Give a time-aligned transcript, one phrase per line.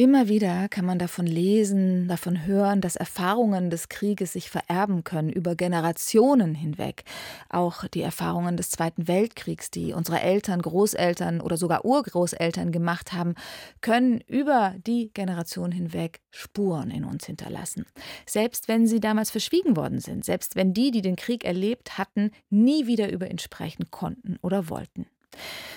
[0.00, 5.28] Immer wieder kann man davon lesen, davon hören, dass Erfahrungen des Krieges sich vererben können
[5.28, 7.02] über Generationen hinweg.
[7.48, 13.34] Auch die Erfahrungen des Zweiten Weltkriegs, die unsere Eltern, Großeltern oder sogar Urgroßeltern gemacht haben,
[13.80, 17.84] können über die Generation hinweg Spuren in uns hinterlassen.
[18.24, 22.30] Selbst wenn sie damals verschwiegen worden sind, selbst wenn die, die den Krieg erlebt hatten,
[22.50, 25.06] nie wieder über ihn sprechen konnten oder wollten.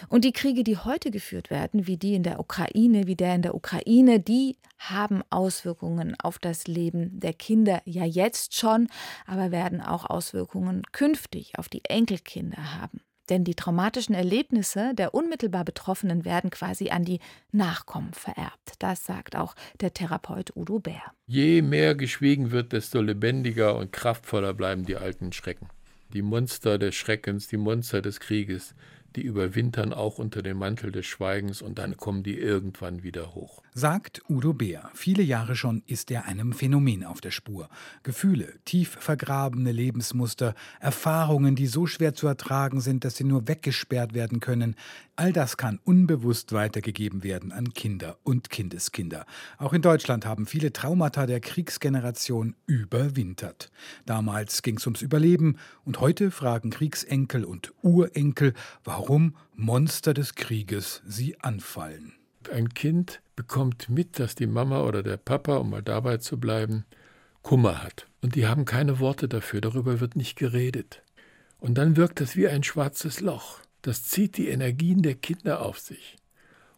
[0.09, 3.41] Und die Kriege, die heute geführt werden, wie die in der Ukraine, wie der in
[3.41, 8.87] der Ukraine, die haben Auswirkungen auf das Leben der Kinder ja jetzt schon,
[9.25, 13.01] aber werden auch Auswirkungen künftig auf die Enkelkinder haben.
[13.29, 17.19] Denn die traumatischen Erlebnisse der unmittelbar Betroffenen werden quasi an die
[17.53, 18.73] Nachkommen vererbt.
[18.79, 21.01] Das sagt auch der Therapeut Udo Bär.
[21.27, 25.69] Je mehr geschwiegen wird, desto lebendiger und kraftvoller bleiben die alten Schrecken.
[26.11, 28.75] Die Monster des Schreckens, die Monster des Krieges,
[29.15, 33.61] die überwintern auch unter dem Mantel des Schweigens und dann kommen die irgendwann wieder hoch.
[33.73, 34.89] Sagt Udo Beer.
[34.93, 37.69] Viele Jahre schon ist er einem Phänomen auf der Spur.
[38.03, 44.13] Gefühle, tief vergrabene Lebensmuster, Erfahrungen, die so schwer zu ertragen sind, dass sie nur weggesperrt
[44.13, 44.75] werden können.
[45.17, 49.25] All das kann unbewusst weitergegeben werden an Kinder und Kindeskinder.
[49.57, 53.71] Auch in Deutschland haben viele Traumata der Kriegsgeneration überwintert.
[54.05, 60.35] Damals ging es ums Überleben und heute fragen Kriegsenkel und Urenkel, warum warum Monster des
[60.35, 62.13] Krieges sie anfallen.
[62.53, 66.85] Ein Kind bekommt mit, dass die Mama oder der Papa, um mal dabei zu bleiben,
[67.41, 68.05] Kummer hat.
[68.21, 71.01] Und die haben keine Worte dafür, darüber wird nicht geredet.
[71.59, 73.61] Und dann wirkt das wie ein schwarzes Loch.
[73.81, 76.17] Das zieht die Energien der Kinder auf sich.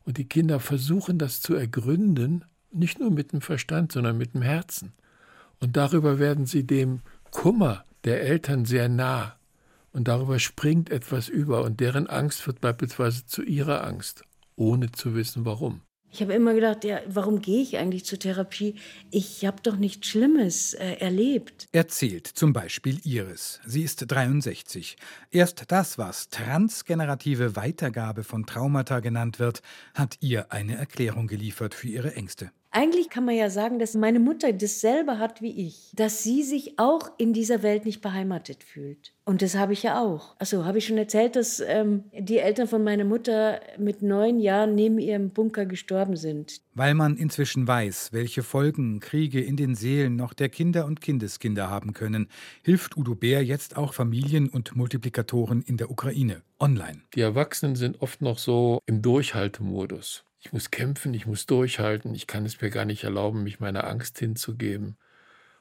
[0.06, 4.44] Und die Kinder versuchen das zu ergründen, nicht nur mit dem Verstand, sondern mit dem
[4.44, 4.94] Herzen.
[5.60, 7.02] Und darüber werden sie dem
[7.32, 9.36] Kummer der Eltern sehr nah
[9.94, 15.16] und darüber springt etwas über und deren Angst wird beispielsweise zu ihrer Angst, ohne zu
[15.16, 15.82] wissen warum.
[16.14, 18.76] Ich habe immer gedacht, ja, warum gehe ich eigentlich zur Therapie?
[19.10, 21.68] Ich habe doch nichts Schlimmes äh, erlebt.
[21.72, 23.60] Erzählt zum Beispiel Iris.
[23.66, 24.96] Sie ist 63.
[25.32, 29.64] Erst das, was transgenerative Weitergabe von Traumata genannt wird,
[29.96, 32.52] hat ihr eine Erklärung geliefert für ihre Ängste.
[32.76, 36.80] Eigentlich kann man ja sagen, dass meine Mutter dasselbe hat wie ich, dass sie sich
[36.80, 39.14] auch in dieser Welt nicht beheimatet fühlt.
[39.26, 40.36] Und das habe ich ja auch.
[40.40, 44.74] Also habe ich schon erzählt, dass ähm, die Eltern von meiner Mutter mit neun Jahren
[44.74, 46.62] neben ihrem Bunker gestorben sind.
[46.74, 51.70] Weil man inzwischen weiß, welche Folgen Kriege in den Seelen noch der Kinder und Kindeskinder
[51.70, 52.28] haben können,
[52.64, 57.02] hilft Udo Bär jetzt auch Familien und Multiplikatoren in der Ukraine online.
[57.16, 60.26] Die Erwachsenen sind oft noch so im Durchhaltemodus.
[60.40, 63.88] Ich muss kämpfen, ich muss durchhalten, ich kann es mir gar nicht erlauben, mich meiner
[63.88, 64.98] Angst hinzugeben.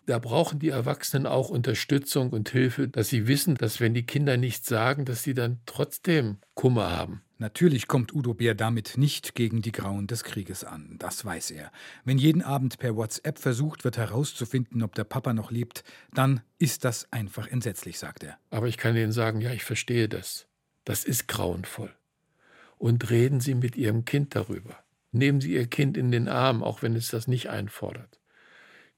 [0.07, 4.37] Da brauchen die Erwachsenen auch Unterstützung und Hilfe, dass sie wissen, dass wenn die Kinder
[4.37, 7.23] nichts sagen, dass sie dann trotzdem Kummer haben.
[7.39, 11.73] Natürlich kommt Udo Bär damit nicht gegen die Grauen des Krieges an, das weiß er.
[12.05, 15.83] Wenn jeden Abend per WhatsApp versucht wird herauszufinden, ob der Papa noch lebt,
[16.15, 18.39] dann ist das einfach entsetzlich, sagt er.
[18.51, 20.47] Aber ich kann Ihnen sagen, ja, ich verstehe das.
[20.84, 21.93] Das ist grauenvoll
[22.79, 24.83] und reden Sie mit Ihrem Kind darüber.
[25.13, 28.22] Nehmen Sie Ihr Kind in den Arm, auch wenn es das nicht einfordert.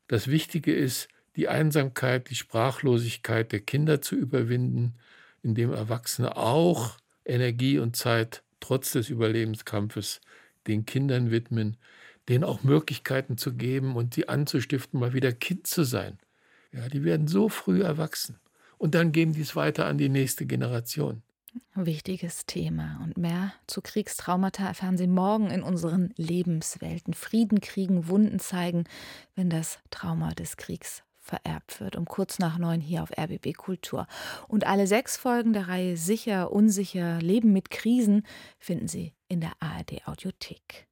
[0.09, 4.95] Das Wichtige ist, die Einsamkeit, die Sprachlosigkeit der Kinder zu überwinden,
[5.43, 10.21] indem Erwachsene auch Energie und Zeit trotz des Überlebenskampfes
[10.67, 11.77] den Kindern widmen,
[12.29, 16.19] denen auch Möglichkeiten zu geben und sie anzustiften, mal wieder Kind zu sein.
[16.73, 18.39] Ja, die werden so früh erwachsen.
[18.79, 21.23] Und dann geben die es weiter an die nächste Generation.
[21.75, 23.01] Wichtiges Thema.
[23.03, 27.15] Und mehr zu Kriegstraumata erfahren Sie morgen in unseren Lebenswelten.
[27.15, 28.85] Frieden kriegen, Wunden zeigen,
[29.35, 31.97] wenn das Trauma des Kriegs vererbt wird.
[31.97, 34.07] Um kurz nach neun hier auf RBB Kultur.
[34.47, 38.27] Und alle sechs Folgen der Reihe Sicher, Unsicher, Leben mit Krisen
[38.59, 40.83] finden Sie in der ARD Audiothek.